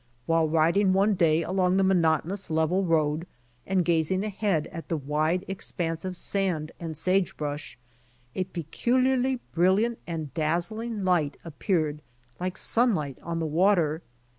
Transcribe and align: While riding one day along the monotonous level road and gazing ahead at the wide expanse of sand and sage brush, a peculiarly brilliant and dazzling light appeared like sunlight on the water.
While 0.25 0.49
riding 0.49 0.93
one 0.93 1.13
day 1.13 1.43
along 1.43 1.77
the 1.77 1.83
monotonous 1.83 2.49
level 2.49 2.83
road 2.83 3.27
and 3.67 3.85
gazing 3.85 4.23
ahead 4.23 4.65
at 4.71 4.89
the 4.89 4.97
wide 4.97 5.45
expanse 5.47 6.03
of 6.05 6.17
sand 6.17 6.71
and 6.79 6.97
sage 6.97 7.37
brush, 7.37 7.77
a 8.33 8.45
peculiarly 8.45 9.35
brilliant 9.53 9.99
and 10.07 10.33
dazzling 10.33 11.05
light 11.05 11.37
appeared 11.45 12.01
like 12.39 12.57
sunlight 12.57 13.19
on 13.21 13.37
the 13.37 13.45
water. 13.45 14.01